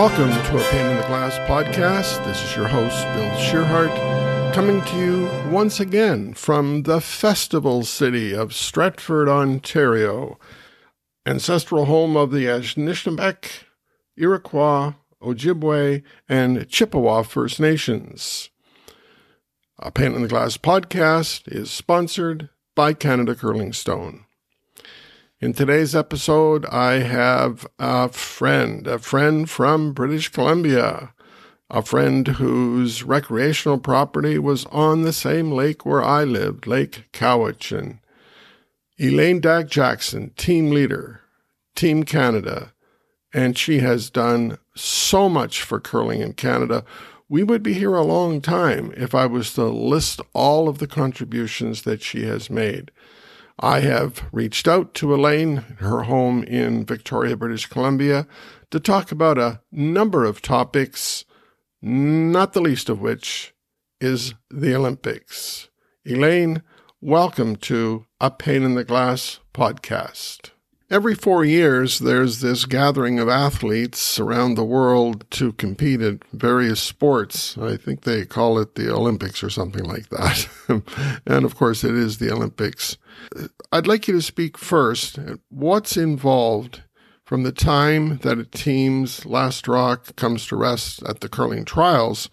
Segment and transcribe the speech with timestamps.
[0.00, 2.24] Welcome to a Pane in the Glass podcast.
[2.24, 8.34] This is your host, Bill Tschirhart, coming to you once again from the festival city
[8.34, 10.38] of Stratford, Ontario,
[11.26, 13.64] ancestral home of the Anishinaabeg,
[14.16, 18.48] Iroquois, Ojibwe, and Chippewa First Nations.
[19.78, 24.24] A Pane in the Glass podcast is sponsored by Canada Curling Stone.
[25.42, 31.14] In today's episode, I have a friend, a friend from British Columbia,
[31.70, 38.00] a friend whose recreational property was on the same lake where I lived, Lake Cowichan.
[38.98, 41.22] Elaine Dagg-Jackson, team leader,
[41.74, 42.74] Team Canada,
[43.32, 46.84] and she has done so much for curling in Canada.
[47.30, 50.86] We would be here a long time if I was to list all of the
[50.86, 52.90] contributions that she has made.
[53.62, 58.26] I have reached out to Elaine, her home in Victoria, British Columbia,
[58.70, 61.26] to talk about a number of topics,
[61.82, 63.52] not the least of which
[64.00, 65.68] is the Olympics.
[66.06, 66.62] Elaine,
[67.02, 70.52] welcome to A Pane in the Glass podcast.
[70.90, 76.80] Every four years, there's this gathering of athletes around the world to compete in various
[76.80, 77.56] sports.
[77.56, 80.48] I think they call it the Olympics or something like that.
[81.26, 82.98] and of course, it is the Olympics.
[83.70, 85.20] I'd like you to speak first.
[85.48, 86.82] What's involved
[87.24, 92.28] from the time that a team's last rock comes to rest at the curling trials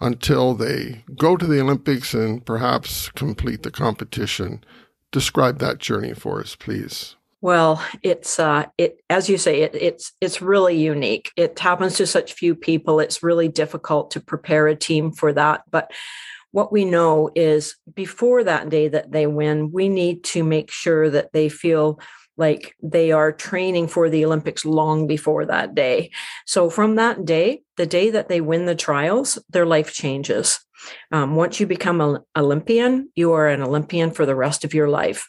[0.00, 4.64] until they go to the Olympics and perhaps complete the competition?
[5.12, 7.14] Describe that journey for us, please.
[7.44, 11.30] Well, it's uh, it as you say, it, it's it's really unique.
[11.36, 13.00] It happens to such few people.
[13.00, 15.60] It's really difficult to prepare a team for that.
[15.70, 15.92] But
[16.52, 21.10] what we know is before that day that they win, we need to make sure
[21.10, 22.00] that they feel
[22.38, 26.12] like they are training for the Olympics long before that day.
[26.46, 30.60] So from that day, the day that they win the trials, their life changes.
[31.12, 34.88] Um, once you become an Olympian, you are an Olympian for the rest of your
[34.88, 35.28] life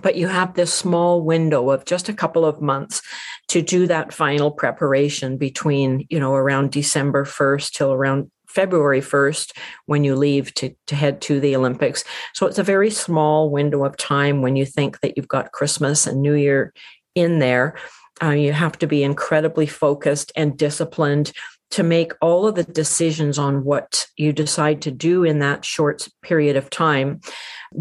[0.00, 3.02] but you have this small window of just a couple of months
[3.48, 9.52] to do that final preparation between you know around december 1st till around february 1st
[9.86, 12.04] when you leave to, to head to the olympics.
[12.34, 16.06] So it's a very small window of time when you think that you've got christmas
[16.06, 16.72] and new year
[17.14, 17.76] in there.
[18.22, 21.32] Uh, you have to be incredibly focused and disciplined
[21.72, 26.08] to make all of the decisions on what you decide to do in that short
[26.22, 27.20] period of time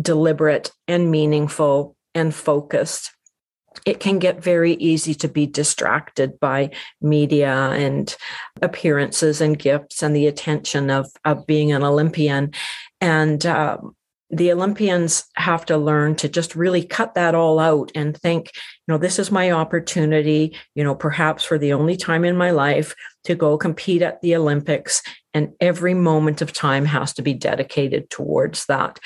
[0.01, 3.11] deliberate and meaningful and focused
[3.85, 6.69] it can get very easy to be distracted by
[7.01, 8.15] media and
[8.61, 12.51] appearances and gifts and the attention of, of being an Olympian.
[12.99, 13.95] And um,
[14.31, 18.51] the Olympians have to learn to just really cut that all out and think,
[18.87, 22.51] you know, this is my opportunity, you know, perhaps for the only time in my
[22.51, 25.01] life to go compete at the Olympics.
[25.33, 28.99] And every moment of time has to be dedicated towards that.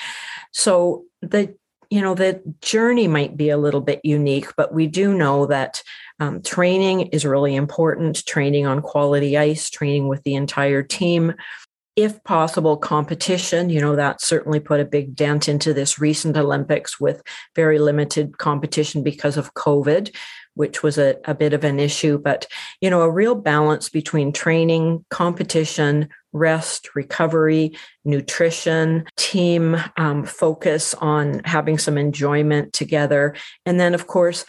[0.52, 1.54] So the
[1.90, 5.82] you know the journey might be a little bit unique but we do know that
[6.18, 11.32] um, training is really important training on quality ice training with the entire team
[11.96, 17.00] if possible competition you know that certainly put a big dent into this recent olympics
[17.00, 17.22] with
[17.54, 20.14] very limited competition because of covid
[20.54, 22.46] which was a, a bit of an issue but
[22.80, 31.40] you know a real balance between training competition rest, recovery, nutrition, team um, focus on
[31.44, 33.34] having some enjoyment together.
[33.64, 34.44] And then, of course,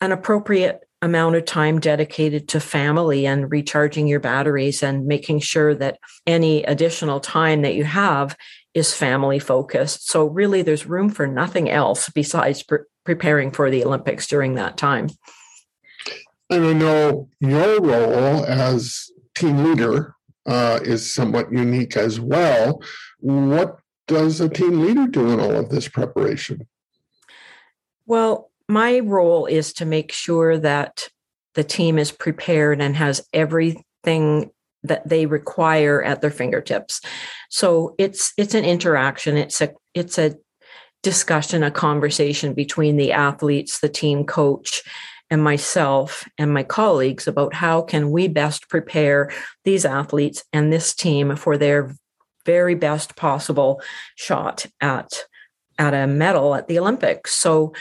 [0.00, 5.74] an appropriate amount of time dedicated to family and recharging your batteries and making sure
[5.74, 8.36] that any additional time that you have
[8.72, 10.08] is family focused.
[10.08, 14.76] So, really, there's room for nothing else besides pre- preparing for the Olympics during that
[14.78, 15.08] time.
[16.48, 20.14] And I know your role as team leader
[20.46, 22.80] uh, is somewhat unique as well.
[23.18, 26.66] What does a team leader do in all of this preparation?
[28.06, 31.06] Well, my role is to make sure that
[31.54, 34.50] the team is prepared and has everything
[34.82, 37.02] that they require at their fingertips.
[37.50, 39.36] So it's it's an interaction.
[39.36, 40.36] It's a it's a
[41.02, 44.82] discussion, a conversation between the athletes, the team coach,
[45.28, 49.30] and myself and my colleagues about how can we best prepare
[49.64, 51.94] these athletes and this team for their
[52.46, 53.82] very best possible
[54.16, 55.24] shot at
[55.78, 57.32] at a medal at the Olympics.
[57.32, 57.72] So,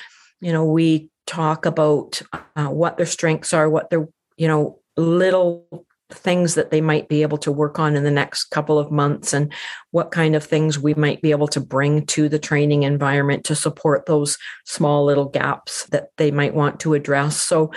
[0.42, 2.22] you know, we talk about
[2.56, 4.08] uh, what their strengths are, what their
[4.38, 8.46] you know little things that they might be able to work on in the next
[8.46, 9.54] couple of months and
[9.92, 13.56] what kind of things we might be able to bring to the training environment to
[13.56, 17.42] support those small little gaps that they might want to address.
[17.42, 17.72] So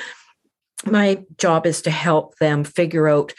[0.85, 3.33] my job is to help them figure out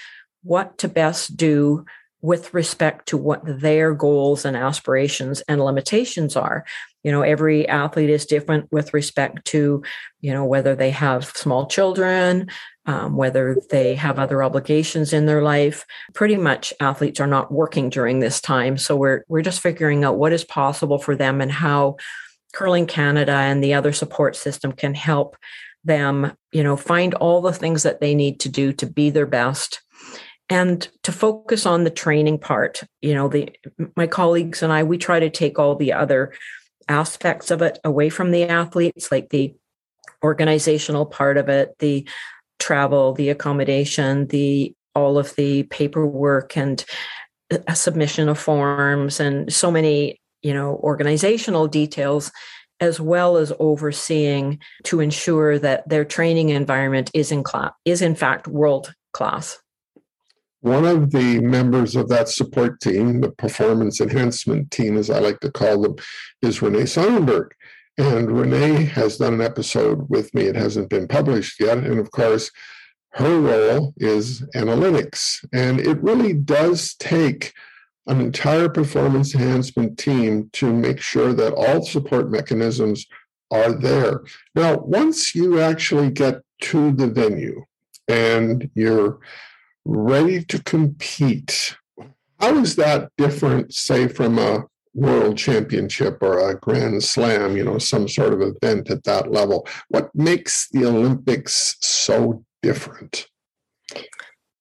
[0.43, 1.85] what to best do
[2.21, 6.65] with respect to what their goals and aspirations and limitations are
[7.05, 9.83] you know every athlete is different with respect to
[10.21, 12.49] you know whether they have small children
[12.87, 15.87] um, whether they have other obligations in their life.
[16.13, 20.17] Pretty much athletes are not working during this time so we're we're just figuring out
[20.17, 21.95] what is possible for them and how
[22.53, 25.35] curling canada and the other support system can help
[25.83, 29.25] them you know find all the things that they need to do to be their
[29.27, 29.81] best
[30.49, 32.83] and to focus on the training part.
[33.01, 33.49] You know the
[33.95, 36.33] my colleagues and i we try to take all the other
[36.87, 39.53] aspects of it away from the athletes like the
[40.23, 42.07] organizational part of it the
[42.59, 46.85] travel the accommodation the all of the paperwork and
[47.67, 52.31] a submission of forms and so many you know organizational details
[52.81, 58.15] as well as overseeing to ensure that their training environment is in class is in
[58.15, 59.59] fact world class
[60.65, 65.39] one of the members of that support team, the performance enhancement team, as I like
[65.41, 65.95] to call them,
[66.41, 67.51] is Renee Sonnenberg.
[67.99, 70.45] And Renee has done an episode with me.
[70.45, 71.77] It hasn't been published yet.
[71.77, 72.49] And of course,
[73.11, 75.45] her role is analytics.
[75.53, 77.53] And it really does take
[78.07, 83.05] an entire performance enhancement team to make sure that all support mechanisms
[83.51, 84.23] are there.
[84.55, 87.63] Now, once you actually get to the venue
[88.07, 89.19] and you're
[89.85, 91.77] ready to compete.
[92.39, 97.77] How is that different, say, from a world championship or a grand slam, you know,
[97.77, 99.67] some sort of event at that level?
[99.89, 103.27] What makes the Olympics so different?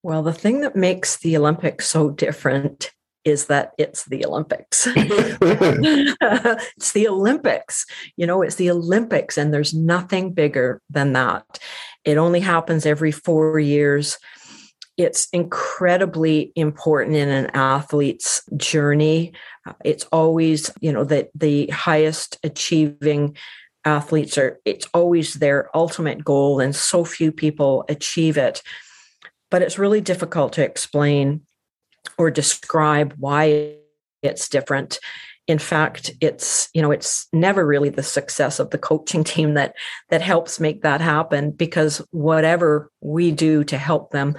[0.03, 2.91] Well, the thing that makes the Olympics so different
[3.25, 4.87] is that it's the Olympics.
[4.95, 7.87] it's the Olympics.
[8.17, 11.45] You know, it's the Olympics, and there's nothing bigger than that.
[12.05, 14.19] It only happens every four years
[14.97, 19.33] it's incredibly important in an athlete's journey.
[19.67, 23.37] Uh, it's always, you know, that the highest achieving
[23.85, 28.63] athletes are, it's always their ultimate goal, and so few people achieve it.
[29.51, 31.43] But it's really difficult to explain
[32.19, 33.75] or describe why
[34.23, 34.99] it's different
[35.47, 39.75] in fact it's you know it's never really the success of the coaching team that
[40.09, 44.35] that helps make that happen because whatever we do to help them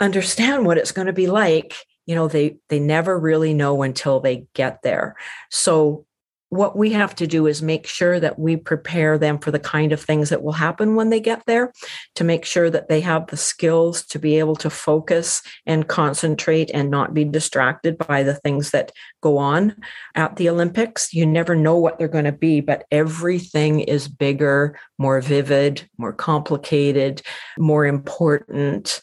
[0.00, 1.74] understand what it's going to be like
[2.06, 5.16] you know they they never really know until they get there
[5.50, 6.06] so
[6.48, 9.92] what we have to do is make sure that we prepare them for the kind
[9.92, 11.72] of things that will happen when they get there
[12.14, 16.70] to make sure that they have the skills to be able to focus and concentrate
[16.72, 18.92] and not be distracted by the things that
[19.22, 19.74] go on
[20.14, 21.12] at the Olympics.
[21.12, 26.12] You never know what they're going to be, but everything is bigger, more vivid, more
[26.12, 27.22] complicated,
[27.58, 29.00] more important.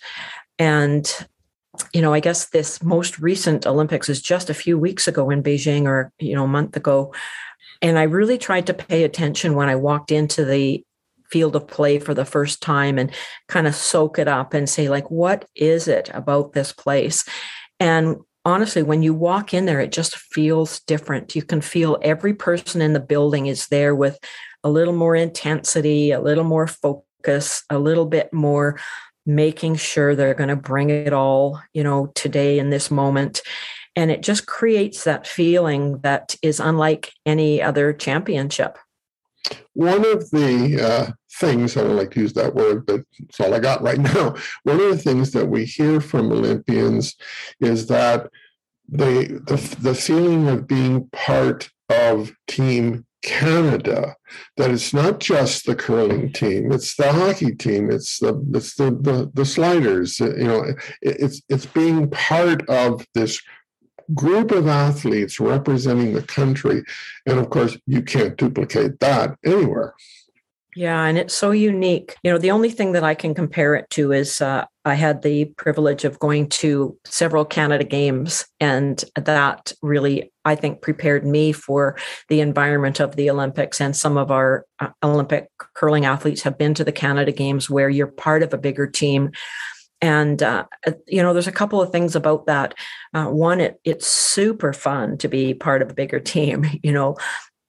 [0.63, 1.27] And
[1.91, 5.43] you know, I guess this most recent Olympics is just a few weeks ago in
[5.43, 7.13] Beijing or, you know, a month ago.
[7.81, 10.85] And I really tried to pay attention when I walked into the
[11.25, 13.11] field of play for the first time and
[13.47, 17.25] kind of soak it up and say, like, what is it about this place?
[17.79, 21.35] And honestly, when you walk in there, it just feels different.
[21.35, 24.17] You can feel every person in the building is there with
[24.63, 28.79] a little more intensity, a little more focus, a little bit more
[29.25, 33.41] making sure they're going to bring it all, you know, today in this moment.
[33.95, 38.77] And it just creates that feeling that is unlike any other championship.
[39.73, 43.53] One of the uh, things, I don't like to use that word, but it's all
[43.53, 44.35] I got right now.
[44.63, 47.15] One of the things that we hear from Olympians
[47.59, 48.29] is that
[48.89, 54.15] the, the, the feeling of being part of Team Canada
[54.57, 58.91] that it's not just the curling team, it's the hockey team, it's the it's the
[58.91, 60.19] the, the sliders.
[60.19, 63.41] You know, it, it's it's being part of this
[64.13, 66.83] group of athletes representing the country,
[67.25, 69.95] and of course, you can't duplicate that anywhere.
[70.75, 72.15] Yeah, and it's so unique.
[72.23, 75.21] You know, the only thing that I can compare it to is uh, I had
[75.21, 81.51] the privilege of going to several Canada Games, and that really, I think, prepared me
[81.51, 81.95] for
[82.27, 83.79] the environment of the Olympics.
[83.79, 87.89] And some of our uh, Olympic curling athletes have been to the Canada Games where
[87.89, 89.31] you're part of a bigger team.
[90.01, 90.65] And uh,
[91.07, 92.73] you know, there's a couple of things about that.
[93.13, 96.65] Uh, one, it, it's super fun to be part of a bigger team.
[96.83, 97.17] You know,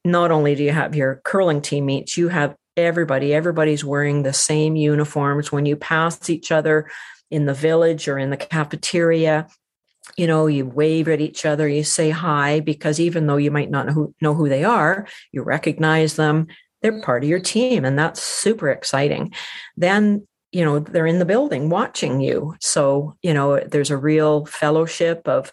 [0.05, 3.35] not only do you have your curling teammates, you have everybody.
[3.35, 5.53] Everybody's wearing the same uniforms.
[5.53, 6.91] When you pass each other
[7.31, 9.49] in the village or in the cafeteria
[10.19, 13.71] you know you wave at each other you say hi because even though you might
[13.71, 16.47] not know who, know who they are you recognize them
[16.85, 19.33] they're part of your team and that's super exciting.
[19.75, 22.55] Then you know they're in the building watching you.
[22.61, 25.51] So you know there's a real fellowship of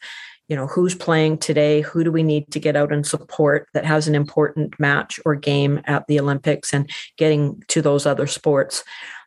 [0.52, 3.86] you know who's playing today who do we need to get out and support that
[3.86, 8.84] has an important match or game at the olympics and getting to those other sports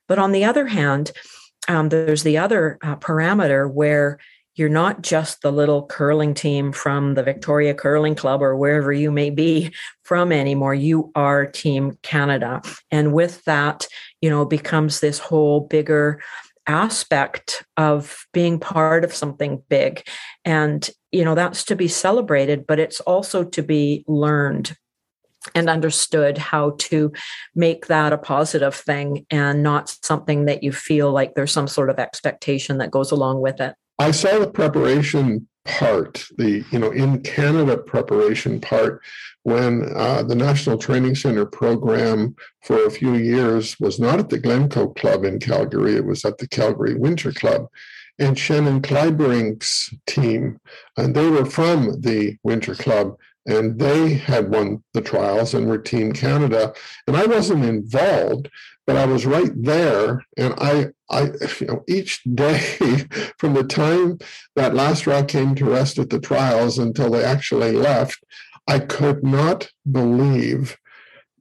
[0.07, 1.13] but on the other hand
[1.67, 4.19] um, there's the other uh, parameter where
[4.55, 9.11] you're not just the little curling team from the Victoria Curling Club or wherever you
[9.11, 10.75] may be from anymore.
[10.75, 12.63] You are Team Canada.
[12.91, 13.89] And with that,
[14.21, 16.23] you know, becomes this whole bigger
[16.67, 20.07] aspect of being part of something big.
[20.45, 24.77] And, you know, that's to be celebrated, but it's also to be learned
[25.55, 27.13] and understood how to
[27.55, 31.91] make that a positive thing and not something that you feel like there's some sort
[31.91, 33.75] of expectation that goes along with it.
[33.99, 39.01] I saw the preparation part, the you know in Canada preparation part,
[39.45, 44.39] when uh, the National Training Center program for a few years was not at the
[44.39, 47.69] Glencoe Club in Calgary; it was at the Calgary Winter Club.
[48.19, 50.61] And Shannon Kleibrink's team,
[50.97, 53.17] and they were from the Winter Club,
[53.47, 56.73] and they had won the trials and were Team Canada.
[57.07, 58.49] And I wasn't involved,
[58.87, 62.59] but I was right there, and I, I, you know, each day
[63.39, 64.19] from the time
[64.57, 68.23] that last rock came to rest at the trials until they actually left,
[68.67, 70.77] I could not believe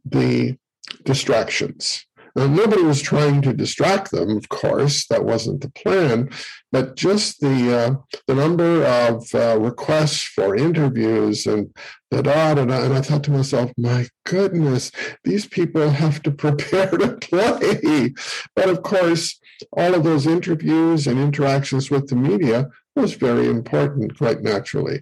[0.06, 0.58] the
[1.04, 2.06] distractions.
[2.36, 6.32] Nobody was trying to distract them, of course, that wasn't the plan,
[6.72, 11.72] but just the uh, the number of uh, requests for interviews and
[12.10, 12.62] da da da.
[12.62, 14.92] And I thought to myself, my goodness,
[15.24, 18.14] these people have to prepare to play.
[18.56, 19.40] But of course,
[19.72, 25.02] all of those interviews and interactions with the media was very important, quite naturally.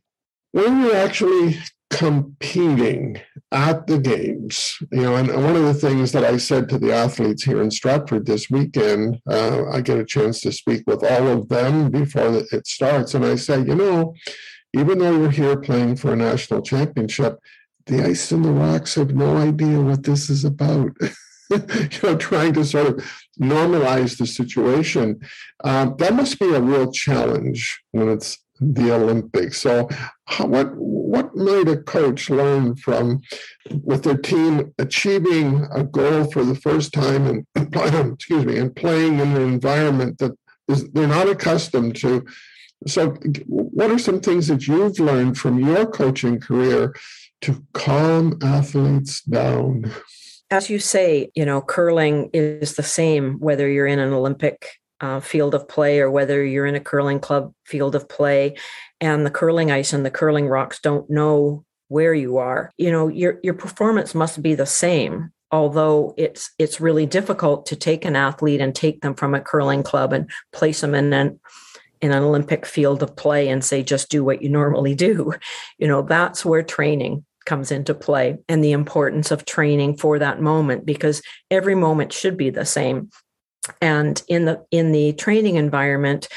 [0.51, 1.58] When you're actually
[1.89, 3.20] competing
[3.51, 6.93] at the games you know and one of the things that i said to the
[6.93, 11.27] athletes here in stratford this weekend uh, i get a chance to speak with all
[11.27, 14.15] of them before it starts and i say you know
[14.74, 17.38] even though you're here playing for a national championship
[17.86, 20.91] the ice and the rocks have no idea what this is about.
[21.53, 21.60] You
[22.03, 23.05] know trying to sort of
[23.38, 25.20] normalize the situation.
[25.65, 29.59] Um, that must be a real challenge when it's the Olympics.
[29.59, 29.89] So,
[30.25, 33.21] how, what what might a coach learn from
[33.83, 37.45] with their team achieving a goal for the first time and
[38.13, 40.31] excuse me and playing in an environment that
[40.69, 42.25] is, they're not accustomed to?
[42.87, 43.11] So,
[43.47, 46.95] what are some things that you've learned from your coaching career
[47.41, 49.91] to calm athletes down?
[50.51, 55.20] As you say, you know, curling is the same whether you're in an Olympic uh,
[55.20, 58.55] field of play or whether you're in a curling club field of play.
[59.00, 62.72] And the curling ice and the curling rocks don't know where you are.
[62.77, 67.75] You know your your performance must be the same although it's it's really difficult to
[67.75, 71.39] take an athlete and take them from a curling club and place them in an
[72.01, 75.34] in an olympic field of play and say just do what you normally do.
[75.77, 80.39] You know that's where training comes into play and the importance of training for that
[80.39, 83.10] moment because every moment should be the same
[83.81, 86.27] and in the in the training environment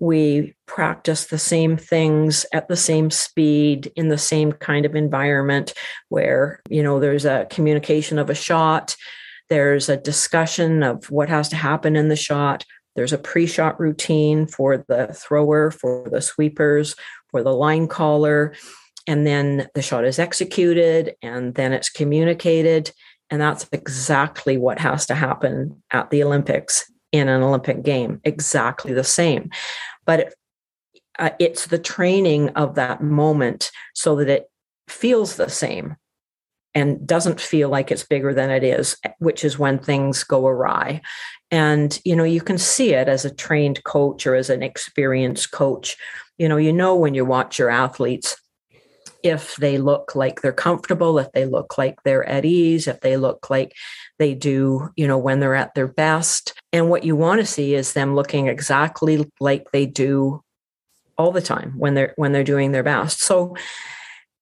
[0.00, 5.74] we practice the same things at the same speed in the same kind of environment
[6.08, 8.96] where you know there's a communication of a shot
[9.48, 14.46] there's a discussion of what has to happen in the shot there's a pre-shot routine
[14.46, 16.94] for the thrower for the sweepers
[17.30, 18.54] for the line caller
[19.06, 22.92] and then the shot is executed and then it's communicated
[23.30, 28.92] and that's exactly what has to happen at the Olympics in an Olympic game, exactly
[28.92, 29.50] the same.
[30.06, 30.34] But it,
[31.18, 34.50] uh, it's the training of that moment so that it
[34.88, 35.96] feels the same
[36.74, 41.00] and doesn't feel like it's bigger than it is, which is when things go awry.
[41.50, 45.50] And, you know, you can see it as a trained coach or as an experienced
[45.50, 45.96] coach.
[46.36, 48.36] You know, you know when you watch your athletes
[49.22, 53.16] if they look like they're comfortable, if they look like they're at ease, if they
[53.16, 53.74] look like
[54.18, 56.54] they do, you know, when they're at their best.
[56.72, 60.42] And what you want to see is them looking exactly like they do
[61.16, 63.20] all the time when they're when they're doing their best.
[63.20, 63.56] So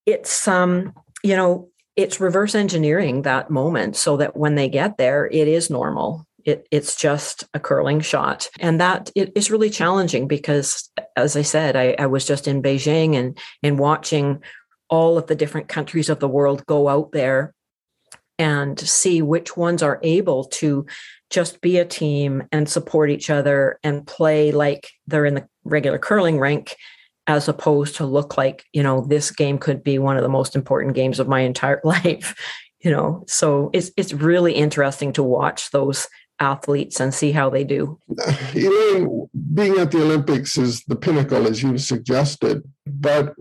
[0.05, 0.93] it's um,
[1.23, 5.71] you know, it's reverse engineering that moment so that when they get there, it is
[5.71, 6.27] normal.
[6.45, 8.49] It, it's just a curling shot.
[8.61, 12.63] And that it is really challenging because, as I said, I, I was just in
[12.63, 14.43] Beijing and, and watching
[14.89, 17.55] all of the different countries of the world go out there
[18.39, 20.87] and see which ones are able to
[21.31, 25.99] just be a team and support each other and play like they're in the regular
[25.99, 26.77] curling rink
[27.27, 30.55] as opposed to look like you know this game could be one of the most
[30.55, 32.35] important games of my entire life
[32.81, 36.07] you know so it's it's really interesting to watch those
[36.41, 37.99] athletes and see how they do.
[38.55, 43.35] Elaine, being at the Olympics is the pinnacle, as you suggested, but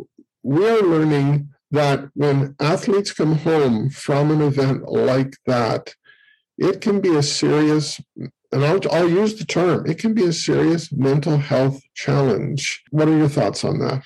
[0.45, 5.95] we are learning that when athletes come home from an event like that,
[6.59, 10.31] it can be a serious, and I'll, I'll use the term, it can be a
[10.31, 12.83] serious mental health challenge.
[12.91, 14.03] What are your thoughts on that?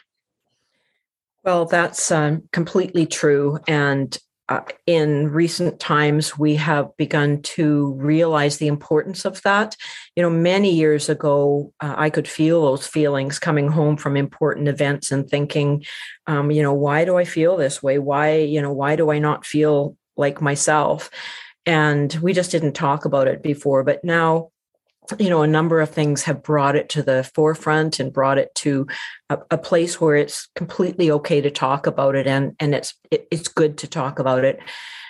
[1.43, 3.59] Well, that's um, completely true.
[3.67, 4.17] And
[4.49, 9.75] uh, in recent times, we have begun to realize the importance of that.
[10.15, 14.67] You know, many years ago, uh, I could feel those feelings coming home from important
[14.67, 15.85] events and thinking,
[16.25, 17.99] um, you know, why do I feel this way?
[17.99, 21.11] Why, you know, why do I not feel like myself?
[21.67, 23.83] And we just didn't talk about it before.
[23.83, 24.49] But now,
[25.17, 28.53] you know, a number of things have brought it to the forefront and brought it
[28.55, 28.87] to
[29.29, 33.27] a, a place where it's completely okay to talk about it, and and it's it,
[33.31, 34.59] it's good to talk about it.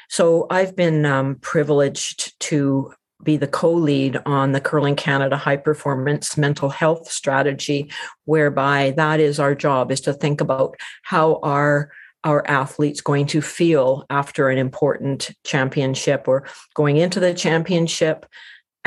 [0.10, 6.38] So I've been um, privileged to be the co-lead on the Curling Canada High Performance
[6.38, 7.92] Mental Health Strategy,
[8.26, 11.92] whereby that is our job is to think about how our
[12.24, 18.26] our athletes going to feel after an important championship or going into the championship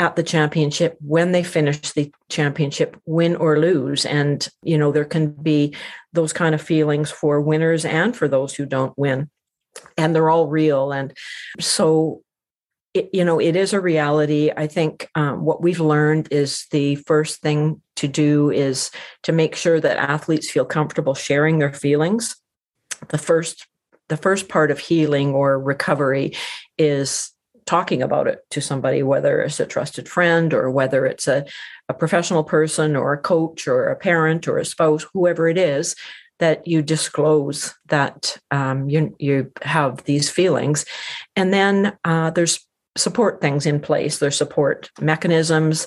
[0.02, 4.04] at the championship when they finish the championship win or lose.
[4.04, 5.76] And you know there can be
[6.12, 9.30] those kind of feelings for winners and for those who don't win.
[9.96, 10.90] And they're all real.
[10.90, 11.16] And
[11.60, 12.22] so
[12.94, 14.50] it, you know it is a reality.
[14.56, 18.90] I think um, what we've learned is the first thing to do is
[19.22, 22.34] to make sure that athletes feel comfortable sharing their feelings.
[23.08, 23.68] The first
[24.08, 26.34] the first part of healing or recovery
[26.76, 27.31] is
[27.66, 31.44] talking about it to somebody, whether it's a trusted friend or whether it's a,
[31.88, 35.94] a professional person or a coach or a parent or a spouse, whoever it is,
[36.38, 40.84] that you disclose that um, you you have these feelings,
[41.36, 44.18] and then uh, there's support things in place.
[44.18, 45.86] There's support mechanisms.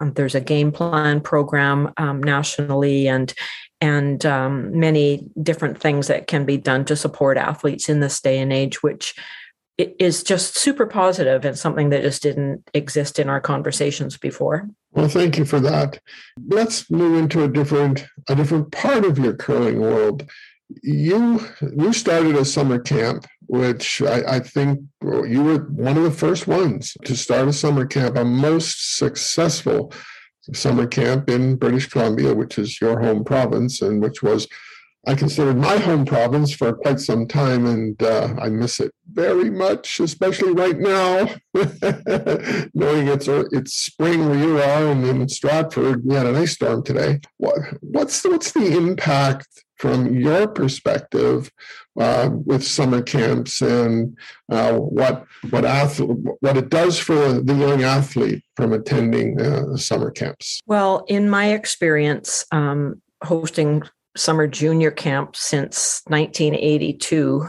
[0.00, 3.34] Um, there's a game plan program um, nationally, and
[3.80, 8.38] and um, many different things that can be done to support athletes in this day
[8.38, 9.14] and age, which
[9.78, 14.68] it is just super positive and something that just didn't exist in our conversations before.
[14.90, 16.00] Well, thank you for that.
[16.48, 20.28] Let's move into a different a different part of your curling world.
[20.82, 21.40] You
[21.76, 26.48] you started a summer camp, which I, I think you were one of the first
[26.48, 29.92] ones to start a summer camp, a most successful
[30.52, 34.48] summer camp in British Columbia, which is your home province, and which was
[35.08, 39.48] I considered my home province for quite some time, and uh, I miss it very
[39.48, 41.30] much, especially right now,
[42.74, 46.82] knowing it's it's spring where you are, and in Stratford we had an ice storm
[46.84, 47.20] today.
[47.38, 51.50] What, what's what's the impact from your perspective
[51.98, 54.14] uh, with summer camps and
[54.52, 60.10] uh, what what athlete, what it does for the young athlete from attending uh, summer
[60.10, 60.60] camps?
[60.66, 62.44] Well, in my experience.
[62.52, 63.82] Um, hosting
[64.16, 67.48] summer junior camp since 1982.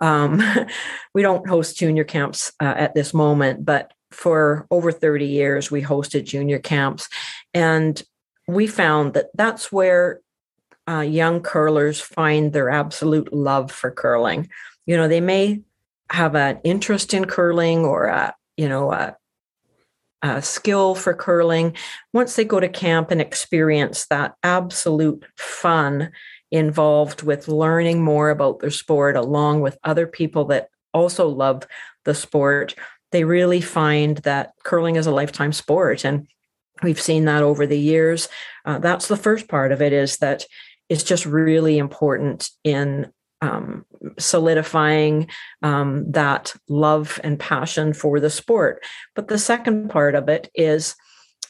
[0.00, 0.42] Um,
[1.14, 5.82] we don't host junior camps uh, at this moment, but for over 30 years, we
[5.82, 7.08] hosted junior camps.
[7.52, 8.02] And
[8.48, 10.20] we found that that's where
[10.88, 14.48] uh, young curlers find their absolute love for curling.
[14.86, 15.62] You know, they may
[16.10, 19.16] have an interest in curling or a, you know, a
[20.22, 21.74] uh, skill for curling,
[22.12, 26.10] once they go to camp and experience that absolute fun
[26.50, 31.66] involved with learning more about their sport, along with other people that also love
[32.04, 32.74] the sport,
[33.12, 36.04] they really find that curling is a lifetime sport.
[36.04, 36.26] And
[36.82, 38.28] we've seen that over the years.
[38.64, 40.44] Uh, that's the first part of it is that
[40.88, 43.84] it's just really important in um,
[44.18, 45.28] solidifying
[45.62, 48.82] um, that love and passion for the sport.
[49.14, 50.96] But the second part of it is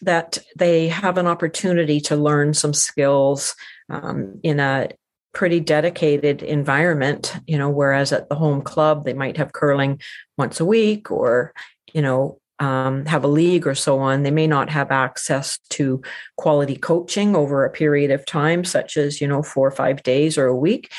[0.03, 3.55] that they have an opportunity to learn some skills
[3.89, 4.89] um, in a
[5.33, 10.01] pretty dedicated environment, you know, whereas at the home club, they might have curling
[10.39, 11.53] once a week or,
[11.93, 16.01] you know, um, have a league or so on, they may not have access to
[16.37, 20.39] quality coaching over a period of time, such as, you know, four or five days
[20.39, 20.91] or a week.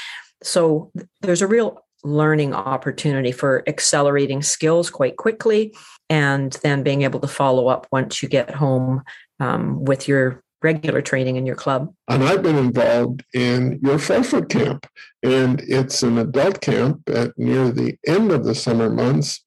[0.43, 5.75] So there's a real learning opportunity for accelerating skills quite quickly
[6.09, 9.03] and then being able to follow up once you get home
[9.39, 11.93] um, with your regular training in your club.
[12.07, 14.87] And I've been involved in your foot camp,
[15.23, 19.43] and it's an adult camp at near the end of the summer months.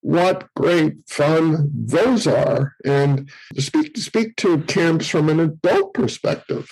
[0.00, 2.74] What great fun those are!
[2.84, 6.68] And to speak to speak to camps from an adult perspective.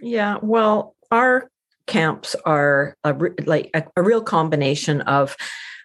[0.00, 1.50] Yeah, well, our
[1.90, 5.36] camps are a, like a, a real combination of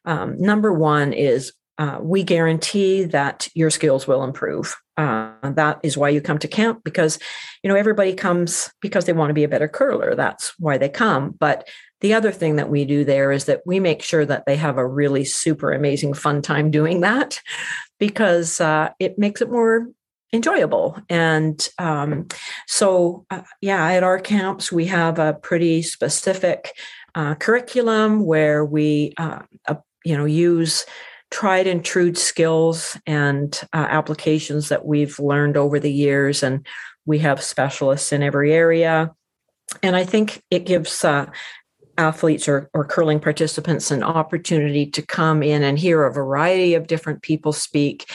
[0.06, 4.78] um, number one is uh, we guarantee that your skills will improve.
[4.96, 7.20] Uh, that is why you come to camp because,
[7.64, 10.16] you know, everybody comes because they want to be a better curler.
[10.16, 11.36] That's why they come.
[11.38, 11.68] But
[12.00, 14.78] the other thing that we do there is that we make sure that they have
[14.78, 17.42] a really super amazing fun time doing that
[18.00, 19.90] because uh, it makes it more
[20.34, 21.00] enjoyable.
[21.10, 22.28] And um,
[22.68, 26.72] so, uh, yeah, at our camps, we have a pretty specific
[27.16, 29.40] uh, curriculum where we, uh,
[30.04, 30.86] you know, use
[31.32, 36.44] tried and true skills and uh, applications that we've learned over the years.
[36.44, 36.66] And
[37.06, 39.14] we have specialists in every area.
[39.82, 41.26] And I think it gives uh,
[41.98, 46.88] athletes or, or curling participants an opportunity to come in and hear a variety of
[46.88, 48.10] different people speak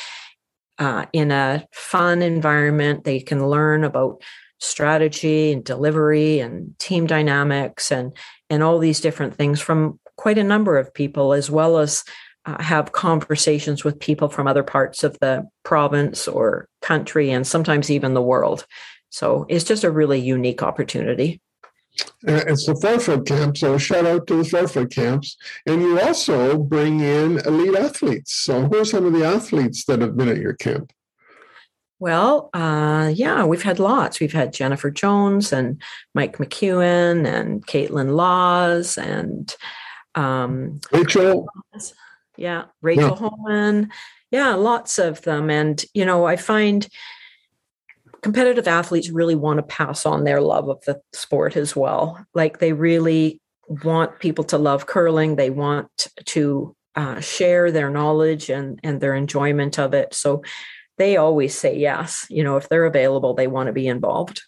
[0.81, 3.05] uh, in a fun environment.
[3.05, 4.23] They can learn about
[4.59, 8.17] strategy and delivery and team dynamics and
[8.51, 12.05] and all these different things from quite a number of people as well as
[12.47, 17.91] uh, have conversations with people from other parts of the province or country and sometimes
[17.91, 18.67] even the world.
[19.11, 21.41] So it's just a really unique opportunity.
[22.23, 25.37] It's the Forfoot camp, so shout out to the Forfoot camps.
[25.67, 28.35] And you also bring in elite athletes.
[28.35, 30.93] So who are some of the athletes that have been at your camp?
[31.99, 34.21] Well, uh, yeah, we've had lots.
[34.21, 35.83] We've had Jennifer Jones and
[36.15, 39.55] Mike McEwen and Kaitlyn Lawes and
[40.15, 41.47] um, Rachel
[42.41, 43.15] yeah rachel yeah.
[43.15, 43.93] Homan
[44.31, 46.89] yeah lots of them and you know i find
[48.23, 52.25] competitive athletes really want to pass on their love of the sport as well.
[52.35, 53.41] Like they really
[53.85, 55.37] want people to love curling.
[55.37, 60.15] They want to uh, share their knowledge and and their enjoyment of it.
[60.15, 60.43] So
[60.99, 64.43] they always say yes you know if they're available they want to be involved.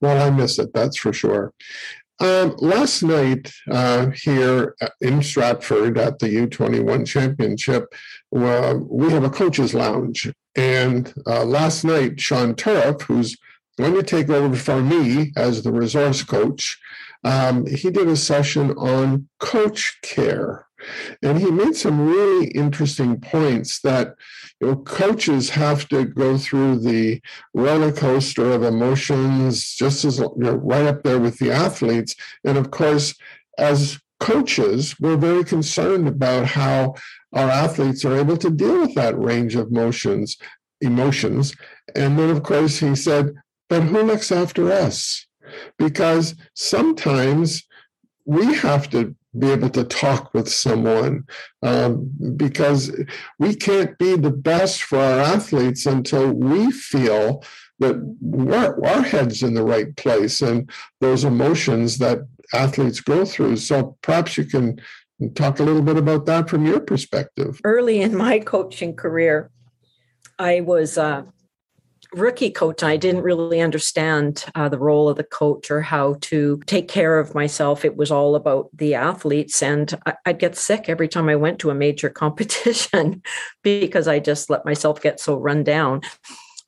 [0.00, 1.52] Well i miss it that's for sure.
[2.20, 7.92] Um, last night uh, here in Stratford at the U21 Championship,
[8.36, 10.30] uh, we have a coaches lounge.
[10.56, 13.36] And uh, last night, Sean Turriff, who's
[13.78, 16.78] going to take over for me as the resource coach,
[17.24, 20.66] um, he did a session on coach care.
[21.22, 24.14] And he made some really interesting points that
[24.60, 27.20] you know, coaches have to go through the
[27.54, 32.14] roller coaster of emotions just as you know, right up there with the athletes.
[32.44, 33.14] And of course,
[33.58, 36.94] as coaches, we're very concerned about how
[37.34, 40.36] our athletes are able to deal with that range of motions,
[40.80, 41.54] emotions.
[41.94, 43.34] And then, of course, he said,
[43.68, 45.26] but who looks after us?
[45.78, 47.64] Because sometimes
[48.24, 51.24] we have to be able to talk with someone
[51.62, 52.92] um, because
[53.38, 57.42] we can't be the best for our athletes until we feel
[57.80, 57.96] that
[58.52, 60.70] our, our head's in the right place and
[61.00, 62.20] those emotions that
[62.52, 63.56] athletes go through.
[63.56, 64.80] So perhaps you can
[65.34, 67.60] talk a little bit about that from your perspective.
[67.64, 69.50] Early in my coaching career,
[70.38, 71.24] I was uh,
[72.14, 76.60] rookie coach, I didn't really understand uh, the role of the coach or how to
[76.66, 77.84] take care of myself.
[77.84, 81.58] It was all about the athletes, and I, would get sick every time I went
[81.60, 83.22] to a major competition
[83.62, 86.02] because I just let myself get so run down.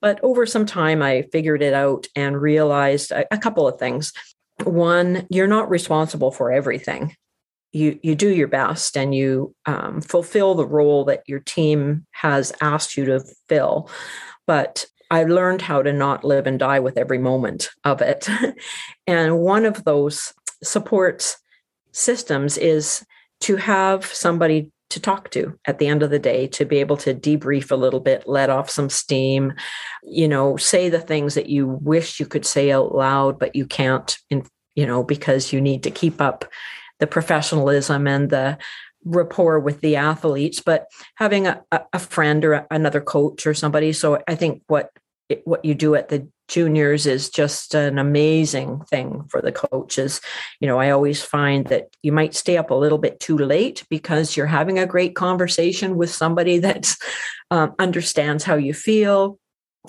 [0.00, 4.12] But over some time, I figured it out and realized a, a couple of things.
[4.64, 7.16] One, you're not responsible for everything.
[7.72, 12.52] You, you do your best and you um, fulfill the role that your team has
[12.62, 13.90] asked you to fill
[14.46, 18.28] but I learned how to not live and die with every moment of it.
[19.06, 21.36] and one of those support
[21.92, 23.04] systems is
[23.40, 26.96] to have somebody to talk to at the end of the day to be able
[26.96, 29.52] to debrief a little bit let off some steam
[30.04, 33.66] you know say the things that you wish you could say out loud but you
[33.66, 36.44] can't in you know because you need to keep up
[37.00, 38.58] the professionalism and the
[39.04, 43.92] rapport with the athletes, but having a, a friend or another coach or somebody.
[43.92, 44.90] So I think what
[45.44, 50.20] what you do at the juniors is just an amazing thing for the coaches.
[50.60, 53.84] You know, I always find that you might stay up a little bit too late
[53.90, 56.94] because you're having a great conversation with somebody that
[57.50, 59.38] um, understands how you feel,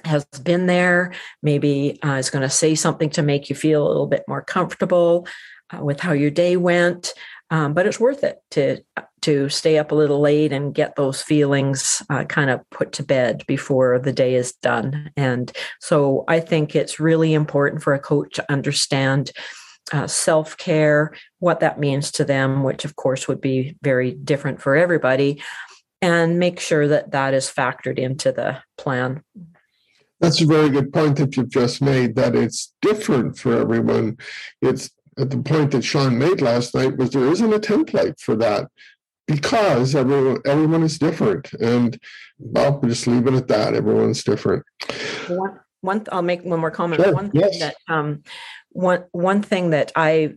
[0.06, 3.90] has been there, maybe uh, is going to say something to make you feel a
[3.90, 5.28] little bit more comfortable
[5.72, 7.14] uh, with how your day went.
[7.50, 8.82] Um, but it's worth it to
[9.22, 13.04] to stay up a little late and get those feelings uh, kind of put to
[13.04, 15.12] bed before the day is done.
[15.18, 19.32] And so I think it's really important for a coach to understand
[19.92, 24.62] uh, self care, what that means to them, which of course would be very different
[24.62, 25.42] for everybody,
[26.02, 29.24] and make sure that that is factored into the plan.
[30.20, 32.16] That's a very good point that you've just made.
[32.16, 34.18] That it's different for everyone.
[34.62, 38.36] It's at the point that Sean made last night was there isn't a template for
[38.36, 38.68] that.
[39.28, 42.00] because everyone everyone is different, and
[42.40, 43.76] well, we'll just leave it at that.
[43.76, 44.64] Everyone's different.
[45.28, 47.04] One, one I'll make one more comment.
[47.04, 47.14] Sure.
[47.14, 47.60] One thing yes.
[47.60, 48.24] that um,
[48.70, 50.36] one one thing that I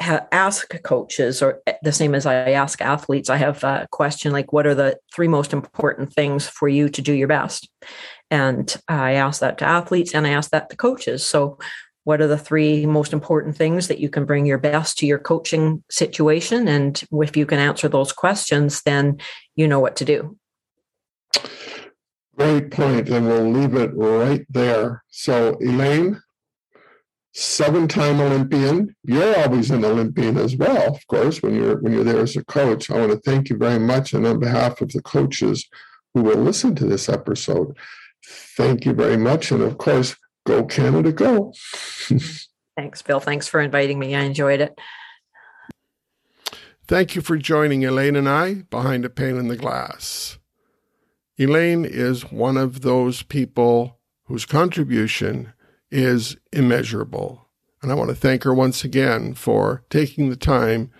[0.00, 4.32] ha- ask coaches, or eh, the same as I ask athletes, I have a question
[4.32, 7.68] like, "What are the three most important things for you to do your best?"
[8.30, 11.26] And I ask that to athletes, and I ask that to coaches.
[11.26, 11.58] So,
[12.04, 15.18] what are the three most important things that you can bring your best to your
[15.18, 16.68] coaching situation?
[16.68, 19.18] And if you can answer those questions, then
[19.54, 20.36] you know what to do.
[22.36, 25.04] Great point, and we'll leave it right there.
[25.10, 26.20] So, Elaine,
[27.34, 28.96] seven time Olympian.
[29.04, 32.44] You're always an Olympian as well, of course, when you're when you're there as a
[32.44, 32.90] coach.
[32.90, 34.12] I want to thank you very much.
[34.12, 35.68] And on behalf of the coaches
[36.14, 37.76] who will listen to this episode,
[38.56, 39.50] thank you very much.
[39.50, 41.52] And of course, go Canada, go.
[42.76, 43.20] Thanks, Bill.
[43.20, 44.14] Thanks for inviting me.
[44.14, 44.78] I enjoyed it.
[46.86, 50.38] Thank you for joining Elaine and I behind a pane in the glass.
[51.38, 55.52] Elaine is one of those people whose contribution
[55.90, 57.48] is immeasurable.
[57.82, 60.90] And I want to thank her once again for taking the time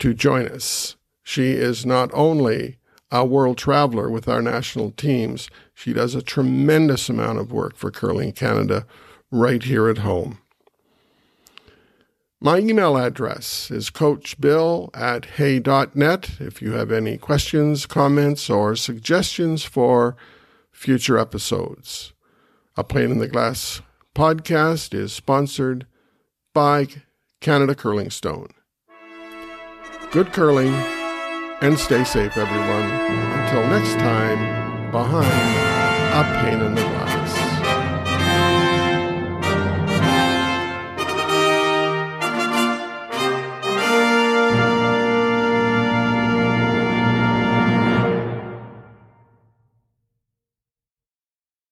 [0.00, 0.96] to join us.
[1.22, 2.78] She is not only
[3.10, 7.90] a world traveler with our national teams, she does a tremendous amount of work for
[7.90, 8.86] Curling Canada
[9.30, 10.38] right here at home.
[12.40, 19.62] My email address is coachbill at hay.net if you have any questions, comments, or suggestions
[19.62, 20.16] for
[20.72, 22.14] future episodes.
[22.76, 23.82] A Pane in the Glass
[24.14, 25.86] podcast is sponsored
[26.54, 26.86] by
[27.40, 28.48] Canada Curling Stone.
[30.10, 30.99] Good curling
[31.62, 32.90] and stay safe, everyone.
[33.40, 37.09] Until next time, behind a pane in the glass.